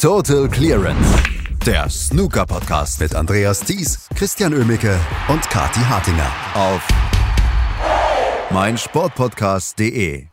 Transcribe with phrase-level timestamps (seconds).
[0.00, 1.22] Total Clearance.
[1.66, 6.88] Der Snooker-Podcast mit Andreas Thies, Christian Ömicke und Kati Hartinger auf
[8.50, 10.28] meinsportpodcast.de.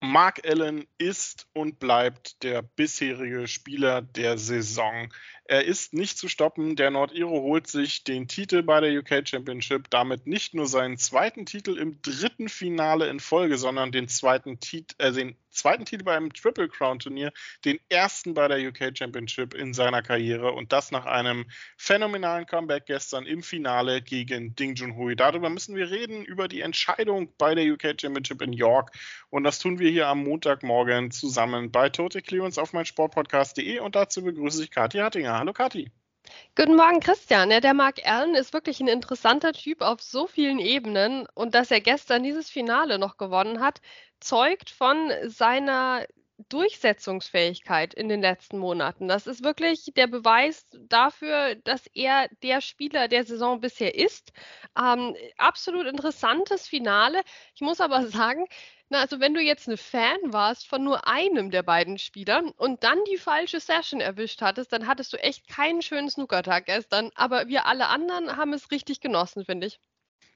[0.00, 5.12] Mark Allen ist und bleibt der bisherige Spieler der Saison.
[5.46, 6.76] Er ist nicht zu stoppen.
[6.76, 11.44] Der Nordiro holt sich den Titel bei der UK Championship, damit nicht nur seinen zweiten
[11.44, 16.32] Titel im dritten Finale in Folge, sondern den zweiten, Tit äh, den zweiten Titel beim
[16.32, 17.32] Triple Crown Turnier,
[17.64, 21.44] den ersten bei der UK Championship in seiner Karriere und das nach einem
[21.76, 25.16] phänomenalen Comeback gestern im Finale gegen Ding Junhui.
[25.16, 28.92] Darüber müssen wir reden, über die Entscheidung bei der UK Championship in York
[29.30, 34.22] und das tun wir hier am Montagmorgen zusammen bei Total Clearance auf meinsportpodcast.de und dazu
[34.22, 35.38] begrüße ich Kathi Hattinger.
[35.38, 35.90] Hallo Kathi.
[36.56, 37.50] Guten Morgen, Christian.
[37.50, 41.70] Ja, der Mark Allen ist wirklich ein interessanter Typ auf so vielen Ebenen und dass
[41.70, 43.80] er gestern dieses Finale noch gewonnen hat,
[44.20, 46.04] zeugt von seiner
[46.48, 49.08] Durchsetzungsfähigkeit in den letzten Monaten.
[49.08, 54.32] Das ist wirklich der Beweis dafür, dass er der Spieler der Saison bisher ist.
[54.78, 57.22] Ähm, absolut interessantes Finale.
[57.54, 58.46] Ich muss aber sagen,
[58.90, 62.84] na, also wenn du jetzt eine Fan warst von nur einem der beiden Spieler und
[62.84, 67.10] dann die falsche Session erwischt hattest, dann hattest du echt keinen schönen Snookertag gestern.
[67.14, 69.80] Aber wir alle anderen haben es richtig genossen, finde ich.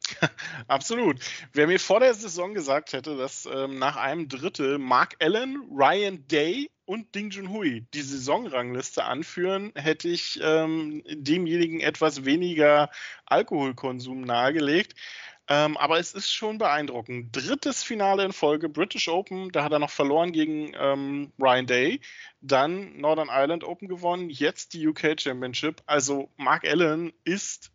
[0.69, 1.21] Absolut.
[1.53, 6.27] Wer mir vor der Saison gesagt hätte, dass ähm, nach einem Drittel Mark Allen, Ryan
[6.29, 12.91] Day und Ding Junhui die Saisonrangliste anführen, hätte ich ähm, demjenigen etwas weniger
[13.27, 14.95] Alkoholkonsum nahegelegt.
[15.49, 17.35] Ähm, aber es ist schon beeindruckend.
[17.35, 22.01] Drittes Finale in Folge, British Open, da hat er noch verloren gegen ähm, Ryan Day.
[22.41, 25.83] Dann Northern Ireland Open gewonnen, jetzt die UK Championship.
[25.87, 27.73] Also Mark Allen ist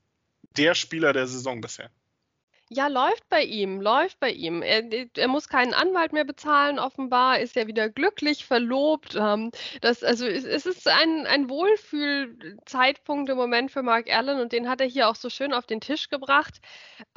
[0.56, 1.92] der Spieler der Saison bisher.
[2.70, 4.62] Ja, läuft bei ihm, läuft bei ihm.
[4.62, 4.84] Er,
[5.16, 9.16] er, muss keinen Anwalt mehr bezahlen, offenbar ist er wieder glücklich, verlobt.
[9.16, 14.52] Ähm, das, also es, es ist ein, ein Wohlfühlzeitpunkt im Moment für Mark Allen und
[14.52, 16.60] den hat er hier auch so schön auf den Tisch gebracht.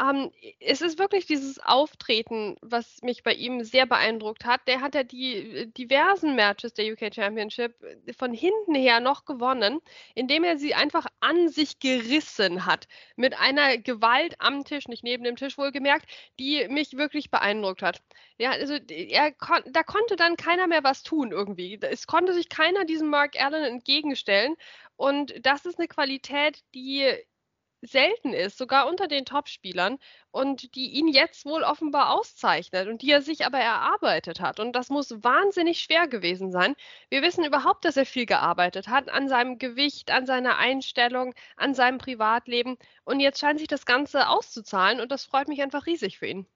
[0.00, 4.60] Ähm, es ist wirklich dieses Auftreten, was mich bei ihm sehr beeindruckt hat.
[4.68, 7.74] Der hat ja die diversen Matches der UK Championship
[8.16, 9.80] von hinten her noch gewonnen,
[10.14, 12.86] indem er sie einfach an sich gerissen hat.
[13.16, 16.06] Mit einer Gewalt am Tisch, nicht neben dem Tisch wohlgemerkt,
[16.38, 18.00] die mich wirklich beeindruckt hat.
[18.38, 21.78] Ja, also er kon da konnte dann keiner mehr was tun irgendwie.
[21.82, 24.54] Es konnte sich keiner diesem Mark Allen entgegenstellen.
[24.96, 27.14] Und das ist eine Qualität, die
[27.82, 29.98] selten ist, sogar unter den Topspielern
[30.30, 34.60] und die ihn jetzt wohl offenbar auszeichnet und die er sich aber erarbeitet hat.
[34.60, 36.74] Und das muss wahnsinnig schwer gewesen sein.
[37.08, 41.74] Wir wissen überhaupt, dass er viel gearbeitet hat an seinem Gewicht, an seiner Einstellung, an
[41.74, 42.76] seinem Privatleben.
[43.04, 46.46] Und jetzt scheint sich das Ganze auszuzahlen und das freut mich einfach riesig für ihn.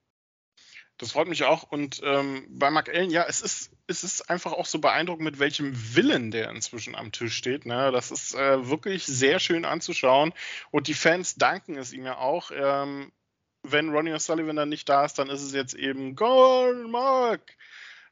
[0.99, 1.65] Das freut mich auch.
[1.65, 5.39] Und ähm, bei Mark Allen, ja, es ist, es ist einfach auch so beeindruckend, mit
[5.41, 7.67] welchem Willen der inzwischen am Tisch steht.
[7.67, 7.91] Ne?
[7.91, 10.33] Das ist äh, wirklich sehr schön anzuschauen.
[10.71, 12.53] Und die Fans danken es ihm ja auch.
[12.55, 13.11] Ähm,
[13.65, 17.57] wenn Ronnie O'Sullivan dann nicht da ist, dann ist es jetzt eben Goal, Mark,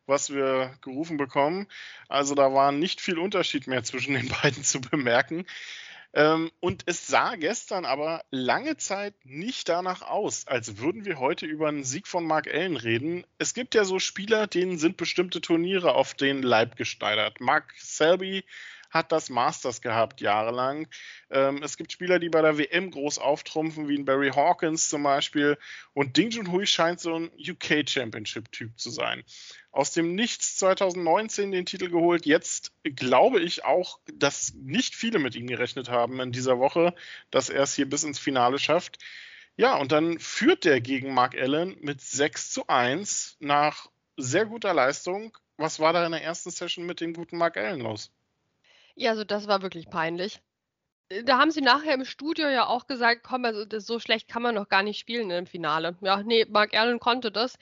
[0.07, 1.69] was wir gerufen bekommen.
[2.09, 5.47] Also da war nicht viel Unterschied mehr zwischen den beiden zu bemerken.
[6.15, 11.47] Ähm, und es sah gestern aber lange Zeit nicht danach aus, als würden wir heute
[11.47, 13.25] über einen Sieg von Mark Allen reden.
[13.39, 17.41] Es gibt ja so Spieler, denen sind bestimmte Turniere auf den Leib gesteigert.
[17.41, 18.45] Mark Selby
[18.93, 20.87] hat das Masters gehabt jahrelang.
[21.31, 25.03] Ähm, es gibt Spieler, die bei der WM groß auftrumpfen, wie ein Barry Hawkins zum
[25.03, 25.57] Beispiel.
[25.95, 29.25] Und Ding Junhui scheint so ein UK Championship-Typ zu sein.
[29.73, 32.27] Aus dem Nichts 2019 den Titel geholt.
[32.27, 36.95] Jetzt glaube ich auch, dass nicht viele mit ihm gerechnet haben in dieser Woche,
[37.31, 38.99] dass er es hier bis ins Finale schafft.
[39.57, 44.75] Ja, und dann führt der gegen Mark Allen mit 6 zu 1 nach sehr guter
[44.75, 45.37] Leistung.
[45.57, 48.11] Was war da in der ersten Session mit dem guten Mark Allen los?
[48.95, 50.43] Ja, also das war wirklich peinlich.
[51.25, 54.55] Da haben sie nachher im Studio ja auch gesagt, komm, also so schlecht kann man
[54.55, 55.97] noch gar nicht spielen im Finale.
[56.01, 57.59] Ja, nee, Mark Allen konnte das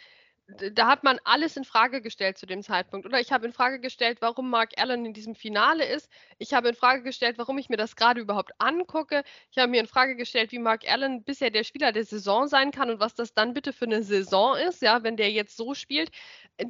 [0.72, 3.06] da hat man alles in Frage gestellt zu dem Zeitpunkt.
[3.06, 6.10] Oder ich habe in Frage gestellt, warum Mark Allen in diesem Finale ist.
[6.38, 9.22] Ich habe in Frage gestellt, warum ich mir das gerade überhaupt angucke.
[9.50, 12.70] Ich habe mir in Frage gestellt, wie Mark Allen bisher der Spieler der Saison sein
[12.70, 15.74] kann und was das dann bitte für eine Saison ist, ja, wenn der jetzt so
[15.74, 16.10] spielt.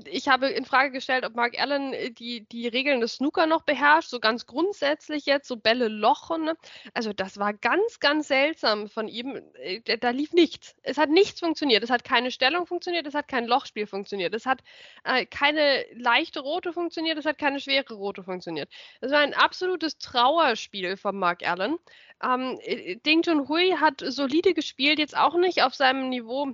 [0.07, 3.63] Ich habe in Frage gestellt, ob Mark Allen äh, die, die Regeln des Snooker noch
[3.63, 6.51] beherrscht, so ganz grundsätzlich jetzt, so Bälle lochen.
[6.95, 9.41] Also das war ganz, ganz seltsam von ihm.
[9.55, 10.77] Äh, da lief nichts.
[10.83, 11.83] Es hat nichts funktioniert.
[11.83, 14.35] Es hat keine Stellung funktioniert, es hat kein Loch Schachspiel funktioniert.
[14.35, 14.63] Es hat
[15.05, 18.69] äh, keine leichte rote funktioniert, es hat keine schwere rote funktioniert.
[19.01, 21.79] Es war ein absolutes Trauerspiel von Mark Allen.
[22.23, 26.53] Ähm, äh, Ding Junhui hat solide gespielt, jetzt auch nicht auf seinem Niveau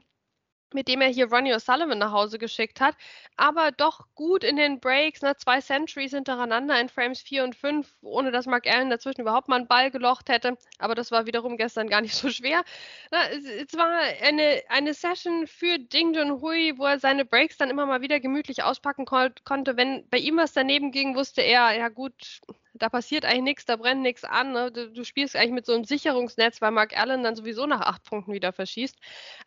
[0.74, 2.96] mit dem er hier Ronnie O'Sullivan nach Hause geschickt hat,
[3.36, 7.92] aber doch gut in den Breaks, ne, zwei Centuries hintereinander in Frames 4 und 5,
[8.02, 11.56] ohne dass Mark Allen dazwischen überhaupt mal einen Ball gelocht hätte, aber das war wiederum
[11.56, 12.62] gestern gar nicht so schwer.
[13.10, 13.90] Na, es, es, war
[14.22, 18.62] eine, eine Session für Ding Junhui, wo er seine Breaks dann immer mal wieder gemütlich
[18.62, 19.76] auspacken kon konnte.
[19.76, 22.40] Wenn bei ihm was daneben ging, wusste er, ja gut,
[22.78, 24.52] da passiert eigentlich nichts, da brennt nichts an.
[24.52, 24.73] Ne?
[24.73, 28.05] Du, du, spielst eigentlich mit so einem Sicherungsnetz, weil Mark Allen dann sowieso nach acht
[28.05, 28.96] Punkten wieder verschießt.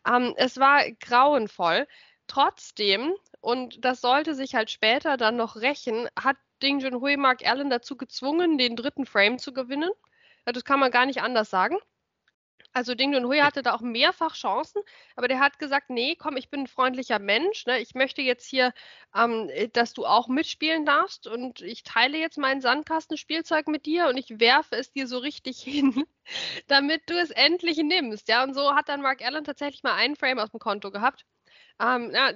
[0.06, 1.86] Ähm, es war grauenvoll.
[2.26, 7.70] Trotzdem, und das sollte sich halt später dann noch rächen, hat Ding Junhui Mark Allen
[7.70, 9.90] dazu gezwungen, den dritten Frame zu gewinnen.
[10.44, 11.76] Das kann man gar nicht anders sagen.
[12.72, 14.82] Also Ding Junhui hatte da auch mehrfach Chancen,
[15.16, 17.80] aber der hat gesagt, nee, komm, ich bin ein freundlicher Mensch, ne?
[17.80, 18.72] ich möchte jetzt hier,
[19.14, 24.06] ähm, äh, dass du auch mitspielen darfst und ich teile jetzt mein Sandkastenspielzeug mit dir
[24.08, 26.04] und ich werfe es dir so richtig hin,
[26.68, 30.16] damit du es endlich nimmst, ja, und so hat dann Mark Allen tatsächlich mal einen
[30.16, 31.24] Frame aus dem Konto gehabt.
[31.80, 32.32] Ähm, ja,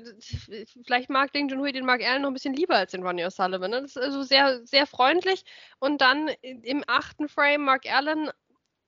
[0.86, 3.68] vielleicht mag Ding Junhui den Mark Allen noch ein bisschen lieber als den Ronnie O'Sullivan.
[3.68, 3.82] Ne?
[3.82, 5.44] Das ist also sehr, sehr freundlich.
[5.78, 8.30] Und dann im achten Frame Mark Allen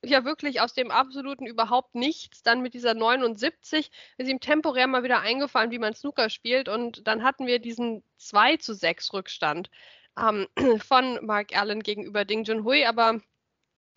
[0.04, 2.43] ja wirklich aus dem absoluten überhaupt nichts.
[2.43, 6.69] Dann mit dieser 79 ist ihm temporär mal wieder eingefallen, wie man Snooker spielt.
[6.69, 9.70] Und dann hatten wir diesen 2 zu 6 Rückstand
[10.19, 10.48] ähm,
[10.81, 12.84] von Mark Allen gegenüber Ding Junhui.
[12.84, 13.20] Aber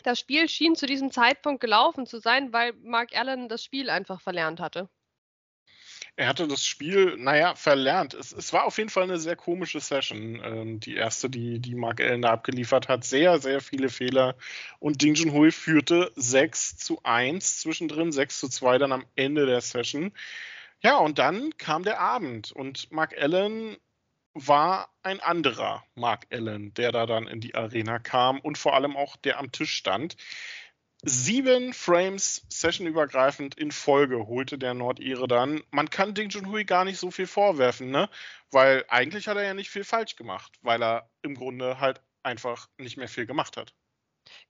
[0.03, 4.21] das Spiel schien zu diesem Zeitpunkt gelaufen zu sein, weil Mark Allen das Spiel einfach
[4.21, 4.89] verlernt hatte
[6.19, 8.13] er hatte das Spiel, naja, verlernt.
[8.13, 10.42] Es, es, war auf jeden Fall eine sehr komische Session.
[10.44, 13.06] Ähm, die erste, die, die Mark Allen da abgeliefert hat.
[13.06, 14.36] Sehr, sehr viele Fehler.
[14.80, 19.62] Und Ding Junhui führte 6 zu 1 zwischendrin, 6 zu 2 dann am Ende der
[19.62, 20.12] Session.
[20.81, 23.77] Ja, und dann kam der Abend und Mark Allen
[24.33, 28.98] war ein anderer Mark Allen, der da dann in die Arena kam und vor allem
[28.98, 30.18] auch der am Tisch stand.
[31.03, 35.63] Sieben Frames sessionübergreifend in Folge holte der Nordire dann.
[35.71, 38.09] Man kann Ding Junhui gar nicht so viel vorwerfen, ne?
[38.51, 42.67] Weil eigentlich hat er ja nicht viel falsch gemacht, weil er im Grunde halt einfach
[42.77, 43.73] nicht mehr viel gemacht hat.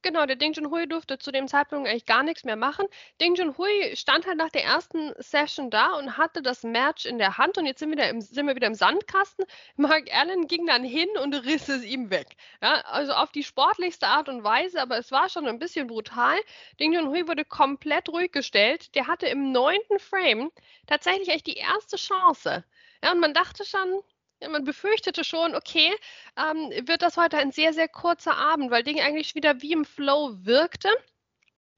[0.02, 2.86] Genau, der Ding Junhui durfte zu dem Zeitpunkt eigentlich gar nichts mehr machen.
[3.22, 7.38] Ding Junhui stand halt nach der ersten Session da und hatte das Match in der
[7.38, 9.46] Hand und jetzt sind wir, im, sind wir wieder im Sandkasten.
[9.76, 12.36] Mark Allen ging dann hin und riss es ihm weg.
[12.62, 16.38] Ja, also auf die sportlichste Art und Weise, aber es war schon ein bisschen brutal.
[16.80, 18.96] Ding Junhui wurde komplett ruhig gestellt.
[18.96, 20.52] Der hatte im neunten Frame
[20.88, 22.64] tatsächlich echt die erste Chance.
[23.04, 24.02] Ja, und man dachte schon,
[24.48, 25.94] man befürchtete schon, okay,
[26.38, 29.86] ähm, wird das heute ein sehr, sehr kurzer Abend, weil Ding eigentlich wieder wie im
[29.86, 30.90] Flow wirkte.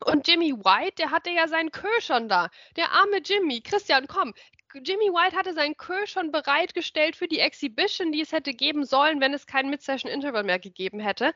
[0.06, 2.50] Und Jimmy White, der hatte ja seinen Kö schon da.
[2.76, 3.62] Der arme Jimmy.
[3.62, 4.34] Christian, komm.
[4.74, 9.20] Jimmy White hatte seinen Kö schon bereitgestellt für die Exhibition, die es hätte geben sollen,
[9.20, 11.34] wenn es kein Mid-Session-Interval mehr gegeben hätte.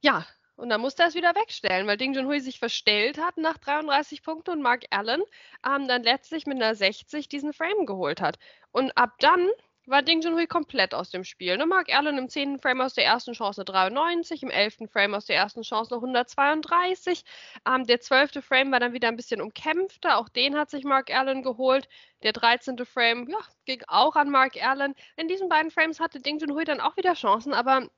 [0.00, 0.26] Ja,
[0.56, 4.22] und dann musste er es wieder wegstellen, weil Ding Junhui sich verstellt hat nach 33
[4.22, 5.22] Punkten und Mark Allen
[5.66, 8.38] ähm, dann letztlich mit einer 60 diesen Frame geholt hat.
[8.70, 9.48] Und ab dann
[9.86, 11.56] war Ding Junhui komplett aus dem Spiel.
[11.56, 11.66] Ne?
[11.66, 12.58] Mark Allen im 10.
[12.58, 14.90] Frame aus der ersten Chance 93, im 11.
[14.90, 17.24] Frame aus der ersten Chance 132.
[17.66, 18.44] Ähm, der 12.
[18.44, 21.88] Frame war dann wieder ein bisschen umkämpfter, auch den hat sich Mark Allen geholt.
[22.22, 22.78] Der 13.
[22.86, 24.94] Frame, ja, ging auch an Mark Allen.
[25.16, 27.88] In diesen beiden Frames hatte Ding Junhui dann auch wieder Chancen, aber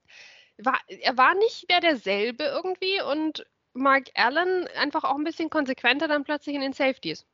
[0.58, 6.08] war, er war nicht mehr derselbe irgendwie und Mark Allen einfach auch ein bisschen konsequenter
[6.08, 7.26] dann plötzlich in den Safeties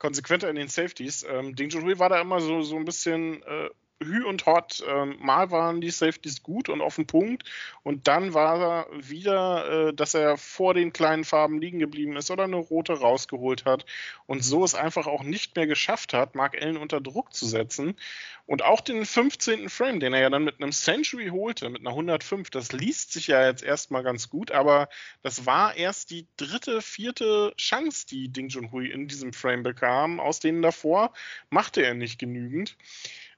[0.00, 1.24] konsequenter in den Safeties.
[1.28, 3.70] Ähm, Ding Junhui war da immer so, so ein bisschen äh,
[4.02, 4.82] Hü und Hot.
[4.88, 7.44] Ähm, mal waren die Safeties gut und auf den Punkt
[7.82, 12.30] und dann war er wieder, äh, dass er vor den kleinen Farben liegen geblieben ist
[12.30, 13.84] oder eine rote rausgeholt hat
[14.26, 17.96] und so es einfach auch nicht mehr geschafft hat, Mark Allen unter Druck zu setzen.
[18.46, 19.68] Und auch den 15.
[19.68, 23.28] Frame, den er ja dann mit einem Century holte, mit einer 105, das liest sich
[23.28, 24.88] ja jetzt erstmal ganz gut, aber
[25.22, 30.18] das war erst die dritte, vierte Chance, die Ding Junhui in diesem Frame bekam.
[30.18, 31.12] Aus denen davor
[31.50, 32.76] machte er nicht genügend.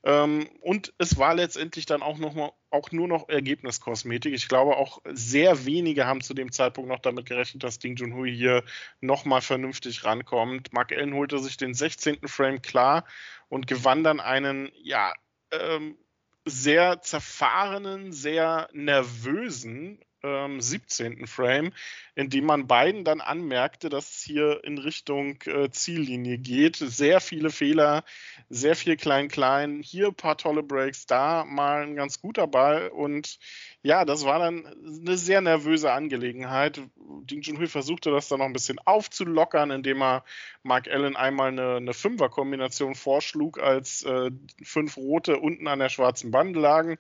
[0.05, 4.35] Ähm, und es war letztendlich dann auch, noch mal, auch nur noch Ergebniskosmetik.
[4.35, 8.35] Ich glaube, auch sehr wenige haben zu dem Zeitpunkt noch damit gerechnet, dass Ding Junhui
[8.35, 8.65] hier
[9.01, 10.73] nochmal vernünftig rankommt.
[10.73, 12.27] Mark Allen holte sich den 16.
[12.27, 13.05] Frame klar
[13.49, 15.13] und gewann dann einen, ja,
[15.53, 15.97] ähm,
[16.45, 21.27] sehr zerfahrenen, sehr nervösen ähm, 17.
[21.27, 21.73] Frame,
[22.15, 26.77] in dem man beiden dann anmerkte, dass es hier in Richtung äh, Ziellinie geht.
[26.77, 28.05] Sehr viele Fehler,
[28.49, 29.81] sehr viel Klein-Klein.
[29.83, 32.89] Hier ein paar tolle Breaks, da mal ein ganz guter Ball.
[32.89, 33.39] Und
[33.83, 36.81] ja, das war dann eine sehr nervöse Angelegenheit.
[37.25, 40.25] Ding Junhui versuchte das dann noch ein bisschen aufzulockern, indem er
[40.63, 44.31] Mark Allen einmal eine, eine Fünfer-Kombination vorschlug, als äh,
[44.63, 46.99] fünf rote unten an der schwarzen Bande lagen.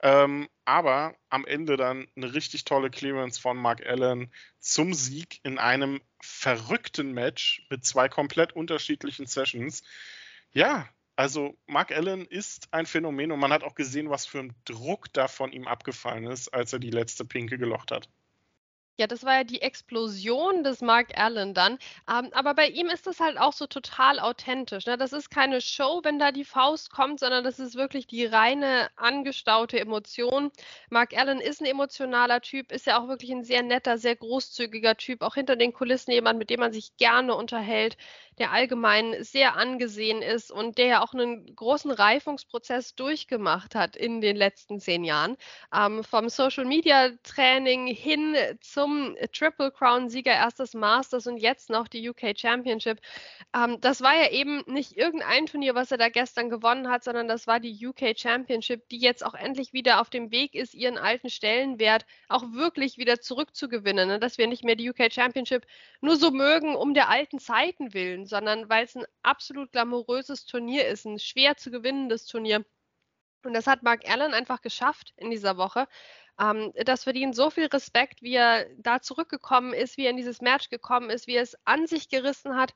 [0.00, 5.58] Ähm, aber am Ende dann eine richtig tolle Clearance von Mark Allen zum Sieg in
[5.58, 9.82] einem verrückten Match mit zwei komplett unterschiedlichen Sessions.
[10.52, 14.54] Ja, also Mark Allen ist ein Phänomen und man hat auch gesehen, was für ein
[14.64, 18.08] Druck da von ihm abgefallen ist, als er die letzte Pinke gelocht hat.
[19.00, 21.78] Ja, das war ja die Explosion des Mark Allen dann.
[22.10, 24.86] Ähm, aber bei ihm ist das halt auch so total authentisch.
[24.86, 24.98] Ne?
[24.98, 28.88] Das ist keine Show, wenn da die Faust kommt, sondern das ist wirklich die reine
[28.96, 30.50] angestaute Emotion.
[30.90, 34.96] Mark Allen ist ein emotionaler Typ, ist ja auch wirklich ein sehr netter, sehr großzügiger
[34.96, 35.22] Typ.
[35.22, 37.96] Auch hinter den Kulissen jemand, mit dem man sich gerne unterhält
[38.38, 44.20] der allgemein sehr angesehen ist und der ja auch einen großen Reifungsprozess durchgemacht hat in
[44.20, 45.36] den letzten zehn Jahren.
[45.74, 51.88] Ähm, vom Social Media Training hin zum Triple Crown Sieger erstes Masters und jetzt noch
[51.88, 53.00] die UK Championship.
[53.54, 57.28] Ähm, das war ja eben nicht irgendein Turnier, was er da gestern gewonnen hat, sondern
[57.28, 60.98] das war die UK Championship, die jetzt auch endlich wieder auf dem Weg ist, ihren
[60.98, 64.08] alten Stellenwert auch wirklich wieder zurückzugewinnen.
[64.08, 64.18] Ne?
[64.18, 65.66] Dass wir nicht mehr die UK Championship
[66.00, 70.86] nur so mögen um der alten Zeiten willen, sondern weil es ein absolut glamouröses Turnier
[70.88, 72.64] ist, ein schwer zu gewinnendes Turnier.
[73.44, 75.86] Und das hat Mark Allen einfach geschafft in dieser Woche.
[76.40, 80.40] Ähm, das verdient so viel Respekt, wie er da zurückgekommen ist, wie er in dieses
[80.40, 82.74] Match gekommen ist, wie er es an sich gerissen hat,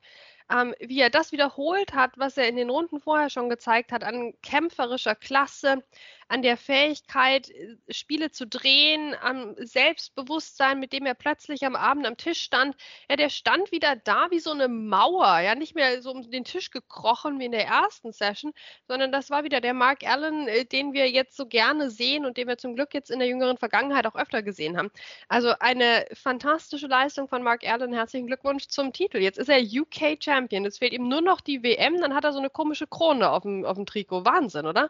[0.51, 4.03] ähm, wie er das wiederholt hat, was er in den Runden vorher schon gezeigt hat,
[4.03, 5.83] an kämpferischer Klasse,
[6.27, 12.07] an der Fähigkeit, äh, Spiele zu drehen, am Selbstbewusstsein, mit dem er plötzlich am Abend
[12.07, 12.75] am Tisch stand.
[13.09, 16.43] Ja, der stand wieder da wie so eine Mauer, ja, nicht mehr so um den
[16.43, 18.53] Tisch gekrochen wie in der ersten Session,
[18.87, 22.37] sondern das war wieder der Mark Allen, äh, den wir jetzt so gerne sehen und
[22.37, 24.91] den wir zum Glück jetzt in der jüngeren Vergangenheit auch öfter gesehen haben.
[25.27, 27.93] Also eine fantastische Leistung von Mark Allen.
[27.93, 29.17] Herzlichen Glückwunsch zum Titel.
[29.17, 30.65] Jetzt ist er UK Champion.
[30.65, 33.43] Es fehlt ihm nur noch die WM, dann hat er so eine komische Krone auf
[33.43, 34.25] dem, auf dem Trikot.
[34.25, 34.89] Wahnsinn, oder?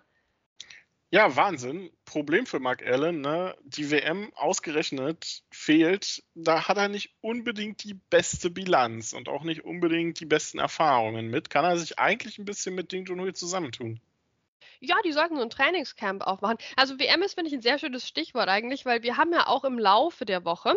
[1.11, 1.91] Ja, Wahnsinn.
[2.05, 3.55] Problem für Mark Allen, ne?
[3.63, 6.23] Die WM ausgerechnet fehlt.
[6.33, 11.27] Da hat er nicht unbedingt die beste Bilanz und auch nicht unbedingt die besten Erfahrungen
[11.27, 11.51] mit.
[11.51, 13.99] Kann er sich eigentlich ein bisschen mit Ding Junhui zusammentun?
[14.79, 16.57] Ja, die sollten so ein Trainingscamp aufmachen.
[16.75, 19.63] Also WM ist, finde ich, ein sehr schönes Stichwort eigentlich, weil wir haben ja auch
[19.63, 20.75] im Laufe der Woche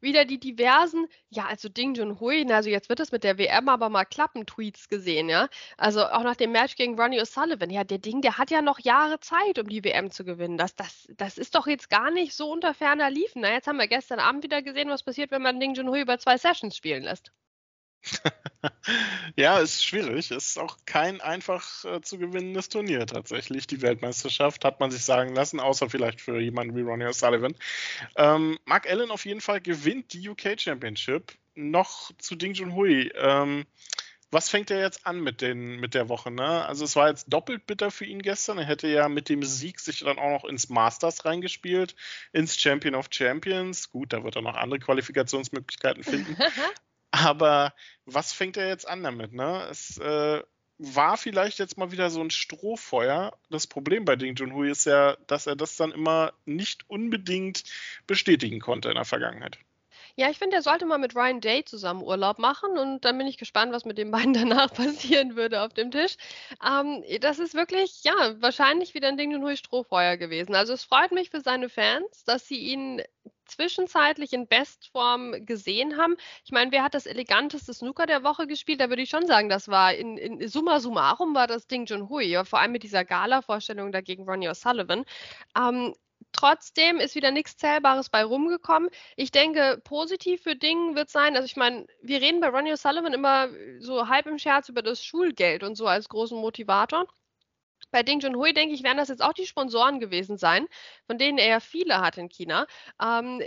[0.00, 3.88] wieder die diversen, ja, also Ding Junhui, also jetzt wird es mit der WM aber
[3.88, 5.48] mal klappen, Tweets gesehen, ja.
[5.76, 8.78] Also auch nach dem Match gegen Ronnie O'Sullivan, ja, der Ding, der hat ja noch
[8.78, 10.58] Jahre Zeit, um die WM zu gewinnen.
[10.58, 13.42] Das, das, das ist doch jetzt gar nicht so unter ferner Liefen.
[13.42, 16.18] Na, jetzt haben wir gestern Abend wieder gesehen, was passiert, wenn man Ding Junhui über
[16.18, 17.32] zwei Sessions spielen lässt.
[19.36, 20.30] ja, ist schwierig.
[20.30, 23.66] Ist auch kein einfach äh, zu gewinnendes Turnier tatsächlich.
[23.66, 27.54] Die Weltmeisterschaft hat man sich sagen lassen, außer vielleicht für jemanden wie Ronnie O'Sullivan.
[28.16, 31.32] Ähm, Mark Allen auf jeden Fall gewinnt die UK Championship.
[31.54, 33.10] Noch zu Ding Junhui.
[33.16, 33.66] Ähm,
[34.30, 36.30] was fängt er jetzt an mit, den, mit der Woche?
[36.30, 36.66] Ne?
[36.66, 38.58] Also es war jetzt doppelt bitter für ihn gestern.
[38.58, 41.96] Er hätte ja mit dem Sieg sich dann auch noch ins Masters reingespielt,
[42.32, 43.90] ins Champion of Champions.
[43.90, 46.36] Gut, da wird er noch andere Qualifikationsmöglichkeiten finden.
[47.10, 47.74] Aber
[48.04, 49.32] was fängt er jetzt an damit?
[49.32, 49.66] Ne?
[49.70, 50.42] Es äh,
[50.78, 53.36] war vielleicht jetzt mal wieder so ein Strohfeuer.
[53.50, 57.64] Das Problem bei Ding Junhui ist ja, dass er das dann immer nicht unbedingt
[58.06, 59.58] bestätigen konnte in der Vergangenheit.
[60.18, 63.28] Ja, ich finde, er sollte mal mit Ryan Day zusammen Urlaub machen und dann bin
[63.28, 66.16] ich gespannt, was mit den beiden danach passieren würde auf dem Tisch.
[66.64, 70.56] Ähm, das ist wirklich, ja, wahrscheinlich wieder ein Ding Junhui Strohfeuer gewesen.
[70.56, 73.00] Also es freut mich für seine Fans, dass sie ihn
[73.48, 76.16] zwischenzeitlich in Bestform gesehen haben.
[76.44, 78.80] Ich meine, wer hat das eleganteste Snooker der Woche gespielt?
[78.80, 82.08] Da würde ich schon sagen, das war in, in summa summarum war das Ding John
[82.08, 85.04] Hui, ja, vor allem mit dieser Gala-Vorstellung dagegen Ronnie O'Sullivan.
[85.56, 85.94] Ähm,
[86.32, 88.90] trotzdem ist wieder nichts Zählbares bei rumgekommen.
[89.16, 93.12] Ich denke, positiv für Ding wird sein, also ich meine, wir reden bei Ronnie O'Sullivan
[93.12, 93.48] immer
[93.80, 97.06] so halb im Scherz über das Schulgeld und so als großen Motivator.
[97.90, 100.66] Bei Ding Junhui, denke ich, werden das jetzt auch die Sponsoren gewesen sein,
[101.06, 102.66] von denen er ja viele hat in China.
[103.02, 103.40] Ähm,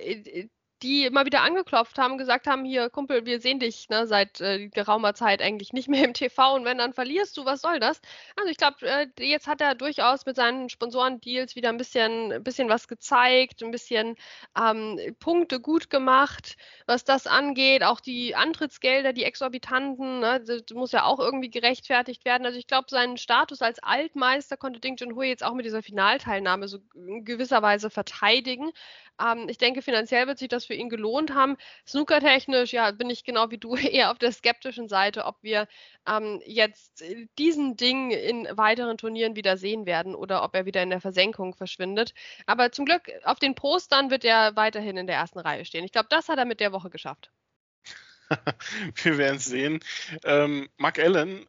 [0.83, 4.69] die immer wieder angeklopft haben, gesagt haben, hier Kumpel, wir sehen dich ne, seit äh,
[4.69, 8.01] geraumer Zeit eigentlich nicht mehr im TV und wenn dann verlierst du, was soll das?
[8.35, 12.43] Also ich glaube, äh, jetzt hat er durchaus mit seinen Sponsorendeals wieder ein bisschen, ein
[12.43, 14.15] bisschen was gezeigt, ein bisschen
[14.59, 16.57] ähm, Punkte gut gemacht,
[16.87, 17.83] was das angeht.
[17.83, 22.45] Auch die Antrittsgelder, die exorbitanten, ne, das muss ja auch irgendwie gerechtfertigt werden.
[22.45, 26.67] Also ich glaube, seinen Status als Altmeister konnte Ding Junhui jetzt auch mit dieser Finalteilnahme
[26.67, 28.71] so in gewisser Weise verteidigen.
[29.21, 31.57] Ähm, ich denke, finanziell wird sich das für ihn gelohnt haben.
[31.85, 35.67] Snookertechnisch, ja, bin ich genau wie du eher auf der skeptischen Seite, ob wir
[36.07, 40.81] ähm, jetzt äh, diesen Ding in weiteren Turnieren wieder sehen werden oder ob er wieder
[40.81, 42.13] in der Versenkung verschwindet.
[42.45, 45.83] Aber zum Glück auf den Postern wird er weiterhin in der ersten Reihe stehen.
[45.83, 47.31] Ich glaube, das hat er mit der Woche geschafft.
[49.03, 49.81] wir werden es sehen.
[50.23, 51.45] Ähm, Mark Allen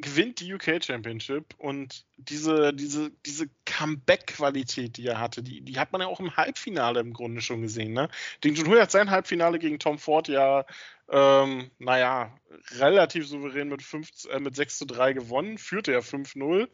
[0.00, 5.92] gewinnt die UK Championship und diese, diese, diese Comeback-Qualität, die er hatte, die, die hat
[5.92, 7.92] man ja auch im Halbfinale im Grunde schon gesehen.
[7.92, 8.08] Ne?
[8.42, 10.64] Ding Junhui hat sein Halbfinale gegen Tom Ford ja,
[11.10, 12.32] ähm, naja,
[12.78, 16.68] relativ souverän mit, 5, äh, mit 6 zu 3 gewonnen, führte ja 5-0.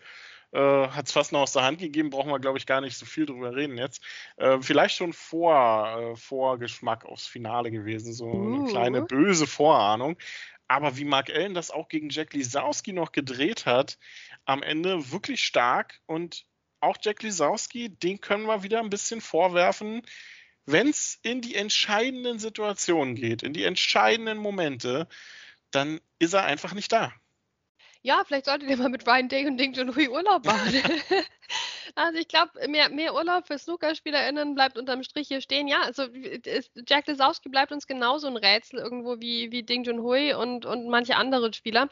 [0.52, 2.97] Äh, hat es fast noch aus der Hand gegeben, brauchen wir, glaube ich, gar nicht
[2.97, 4.02] so viel drüber reden jetzt.
[4.37, 8.66] Äh, vielleicht schon vor, äh, Vorgeschmack aufs Finale gewesen, so eine uh.
[8.66, 10.16] kleine böse Vorahnung.
[10.68, 13.99] Aber wie Mark Allen das auch gegen Jack Lisowski noch gedreht hat,
[14.44, 16.00] am Ende wirklich stark.
[16.06, 16.44] Und
[16.80, 20.02] auch Jack Lisowski, den können wir wieder ein bisschen vorwerfen,
[20.66, 25.08] wenn es in die entscheidenden Situationen geht, in die entscheidenden Momente,
[25.70, 27.12] dann ist er einfach nicht da.
[28.02, 30.75] Ja, vielleicht solltet ihr mal mit Ryan Day und Ding Junhui Urlaub machen.
[31.94, 35.68] also ich glaube, mehr, mehr Urlaub für SnookerspielerInnen bleibt unterm Strich hier stehen.
[35.68, 36.04] Ja, also
[36.86, 41.16] Jack Lesowski bleibt uns genauso ein Rätsel irgendwo wie, wie Ding Junhui und, und manche
[41.16, 41.88] andere Spieler.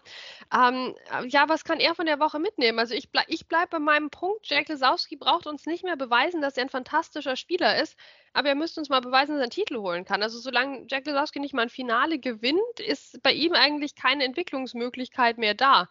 [0.53, 0.95] Ähm,
[1.29, 2.79] ja, was kann er von der Woche mitnehmen?
[2.79, 6.41] Also ich, bleib, ich bleibe bei meinem Punkt, Jack Lesowski braucht uns nicht mehr beweisen,
[6.41, 7.97] dass er ein fantastischer Spieler ist,
[8.33, 10.23] aber er müsste uns mal beweisen, dass er einen Titel holen kann.
[10.23, 15.39] Also solange Jack Lesowski nicht mal ein Finale gewinnt, ist bei ihm eigentlich keine Entwicklungsmöglichkeit
[15.39, 15.89] mehr da.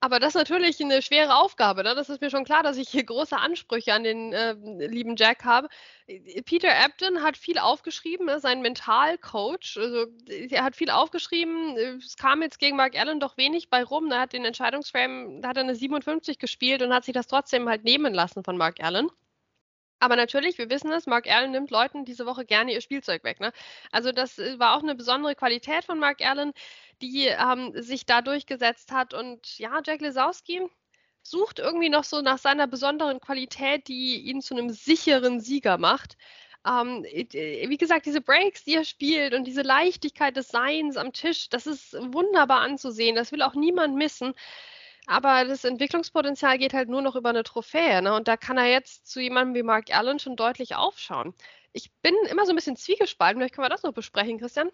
[0.00, 1.82] Aber das ist natürlich eine schwere Aufgabe.
[1.82, 1.94] Ne?
[1.96, 4.52] Das ist mir schon klar, dass ich hier große Ansprüche an den äh,
[4.86, 5.68] lieben Jack habe.
[6.44, 9.76] Peter Abden hat viel aufgeschrieben, ist ein Mentalcoach.
[9.76, 11.76] Also, er hat viel aufgeschrieben.
[11.98, 14.10] Es kam jetzt gegen Mark Allen doch wenig bei rum.
[14.12, 17.68] Er hat den Entscheidungsframe, da hat er eine 57 gespielt und hat sich das trotzdem
[17.68, 19.10] halt nehmen lassen von Mark Allen.
[20.00, 23.40] Aber natürlich, wir wissen es, Mark Allen nimmt Leuten diese Woche gerne ihr Spielzeug weg.
[23.40, 23.52] Ne?
[23.90, 26.52] Also das äh, war auch eine besondere Qualität von Mark Allen,
[27.02, 29.14] die ähm, sich da durchgesetzt hat.
[29.14, 30.62] Und ja, Jack Lesowski
[31.22, 36.16] sucht irgendwie noch so nach seiner besonderen Qualität, die ihn zu einem sicheren Sieger macht.
[36.66, 41.48] Ähm, wie gesagt, diese Breaks, die er spielt und diese Leichtigkeit des Seins am Tisch,
[41.48, 43.16] das ist wunderbar anzusehen.
[43.16, 44.34] Das will auch niemand missen.
[45.06, 48.02] Aber das Entwicklungspotenzial geht halt nur noch über eine Trophäe.
[48.02, 48.14] Ne?
[48.14, 51.34] Und da kann er jetzt zu jemandem wie Mark Allen schon deutlich aufschauen.
[51.72, 53.40] Ich bin immer so ein bisschen zwiegespalten.
[53.40, 54.70] Vielleicht können wir das noch besprechen, Christian,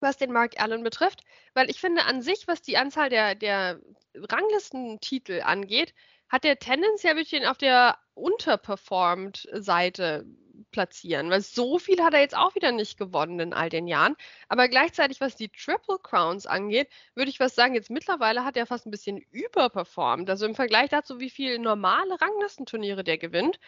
[0.00, 1.22] was den Mark Allen betrifft.
[1.54, 3.80] Weil ich finde an sich, was die Anzahl der, der
[4.14, 5.94] Ranglistentitel angeht,
[6.28, 10.26] hat der tendenziell wirklich auf der Unterperformed-Seite
[10.70, 14.16] platzieren, weil so viel hat er jetzt auch wieder nicht gewonnen in all den Jahren.
[14.48, 18.66] Aber gleichzeitig, was die Triple Crowns angeht, würde ich was sagen, jetzt mittlerweile hat er
[18.66, 20.28] fast ein bisschen überperformt.
[20.30, 23.58] Also im Vergleich dazu, wie viele normale Ranglistenturniere der gewinnt,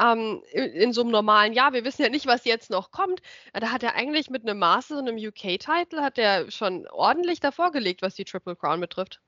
[0.00, 3.20] ähm, in, in, so einem normalen Jahr, wir wissen ja nicht, was jetzt noch kommt,
[3.52, 7.70] da hat er eigentlich mit einem Masters und einem UK-Title, hat er schon ordentlich davor
[7.72, 9.20] gelegt, was die Triple Crown betrifft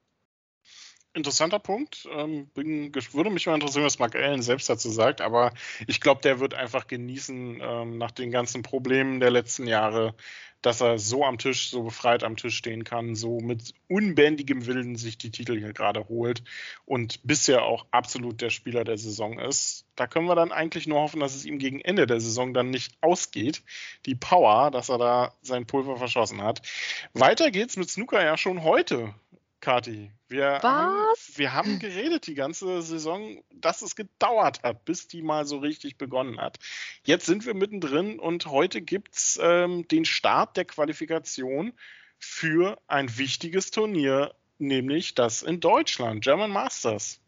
[1.16, 2.08] interessanter Punkt.
[2.12, 5.52] Ähm, bin, würde mich mal interessieren, was Mark Allen selbst dazu sagt, aber
[5.86, 10.14] ich glaube, der wird einfach genießen ähm, nach den ganzen Problemen der letzten Jahre,
[10.62, 14.96] dass er so am Tisch, so befreit am Tisch stehen kann, so mit unbändigem Willen
[14.96, 16.42] sich die Titel hier gerade holt
[16.84, 19.86] und bisher auch absolut der Spieler der Saison ist.
[19.94, 22.70] Da können wir dann eigentlich nur hoffen, dass es ihm gegen Ende der Saison dann
[22.70, 23.62] nicht ausgeht.
[24.06, 26.62] Die Power, dass er da sein Pulver verschossen hat.
[27.14, 29.14] Weiter geht's mit Snooker ja schon heute.
[29.66, 30.94] Kati, wir, haben,
[31.34, 35.98] wir haben geredet die ganze Saison, dass es gedauert hat, bis die mal so richtig
[35.98, 36.60] begonnen hat.
[37.02, 41.72] Jetzt sind wir mittendrin und heute gibt es ähm, den Start der Qualifikation
[42.16, 47.20] für ein wichtiges Turnier, nämlich das in Deutschland, German Masters.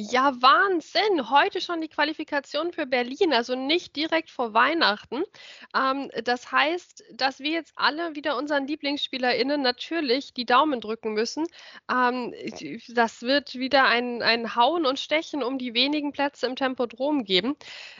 [0.00, 1.28] Ja, Wahnsinn.
[1.28, 5.24] Heute schon die Qualifikation für Berlin, also nicht direkt vor Weihnachten.
[5.74, 11.46] Ähm, das heißt, dass wir jetzt alle wieder unseren LieblingsspielerInnen natürlich die Daumen drücken müssen.
[11.90, 12.32] Ähm,
[12.90, 17.56] das wird wieder ein, ein Hauen und Stechen um die wenigen Plätze im Tempodrom geben.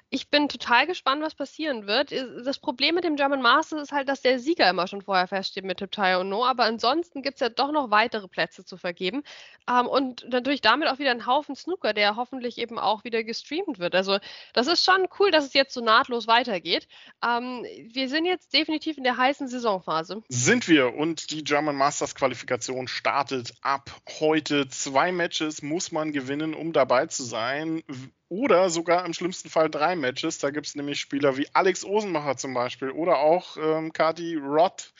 [0.08, 2.12] Ich bin total gespannt, was passieren wird.
[2.12, 5.64] Das Problem mit dem German Masters ist halt, dass der Sieger immer schon vorher feststeht
[5.64, 9.24] mit Tiptaya und No, aber ansonsten gibt es ja doch noch weitere Plätze zu vergeben.
[9.68, 13.24] Ähm, und natürlich damit auch wieder ein Haufen Snooker Snooker, der hoffentlich eben auch wieder
[13.24, 13.94] gestreamt wird.
[13.94, 14.18] Also
[14.52, 16.88] das ist schon cool, dass es jetzt so nahtlos weitergeht.
[17.24, 20.22] Ähm, wir sind jetzt definitiv in der heißen Saisonphase.
[20.28, 24.68] Sind wir und die German Masters Qualifikation startet ab heute.
[24.68, 27.82] Zwei Matches muss man gewinnen, um dabei zu sein
[28.28, 30.38] oder sogar im schlimmsten Fall drei Matches.
[30.38, 34.92] Da gibt es nämlich Spieler wie Alex Osenmacher zum Beispiel oder auch ähm, Kati Roth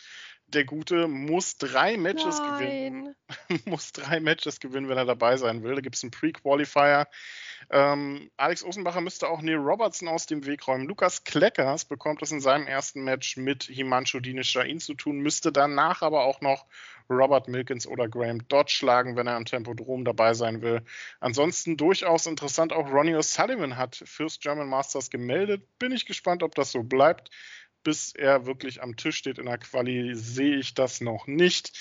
[0.49, 2.59] der Gute muss drei Matches Nein.
[2.59, 3.17] gewinnen.
[3.67, 5.75] muss drei Matches gewinnen, wenn er dabei sein will.
[5.75, 7.07] Da gibt es einen Pre-Qualifier.
[7.71, 10.87] Ähm, Alex Osenbacher müsste auch Neil Robertson aus dem Weg räumen.
[10.87, 16.01] Lukas Kleckers bekommt es in seinem ersten Match mit Himanshu Dinishain zu tun, müsste danach
[16.01, 16.65] aber auch noch
[17.11, 20.83] Robert Milkins oder Graham Dodge schlagen, wenn er am Tempodrom dabei sein will.
[21.21, 25.63] Ansonsten durchaus interessant, auch Ronnie O'Sullivan hat fürs German Masters gemeldet.
[25.79, 27.31] Bin ich gespannt, ob das so bleibt
[27.89, 31.73] bis er wirklich am Tisch steht in der Quali, sehe ich das noch nicht.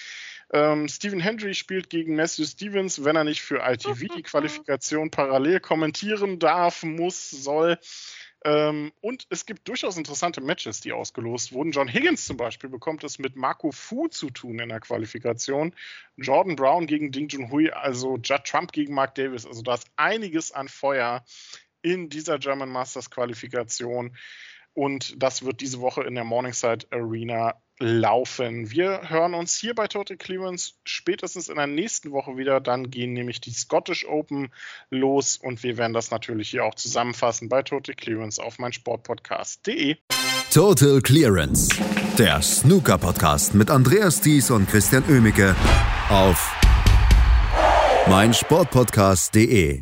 [0.53, 5.59] Ähm, Stephen Hendry spielt gegen Matthew Stevens, wenn er nicht für ITV die Qualifikation parallel
[5.59, 7.77] kommentieren darf, muss, soll.
[8.45, 11.71] Ähm, und es gibt durchaus interessante Matches, die ausgelost wurden.
[11.71, 15.75] John Higgins zum Beispiel bekommt es mit Marco Fu zu tun in der Qualifikation.
[16.15, 19.45] Jordan Brown gegen Ding Junhui, also Judd Trump gegen Mark Davis.
[19.45, 21.25] Also da ist einiges an Feuer
[21.81, 24.15] in dieser German Masters Qualifikation.
[24.77, 28.69] Und das wird diese Woche in der Morningside Arena laufen.
[28.69, 32.61] Wir hören uns hier bei Total Clearance spätestens in der nächsten Woche wieder.
[32.61, 34.53] Dann gehen nämlich die Scottish Open
[34.91, 39.95] los und wir werden das natürlich hier auch zusammenfassen bei Total Clearance auf meinsportpodcast.de.
[40.53, 41.69] Total Clearance,
[42.19, 45.55] der Snooker Podcast mit Andreas Thies und Christian Ömicke
[46.09, 46.55] auf
[48.07, 49.81] meinsportpodcast.de.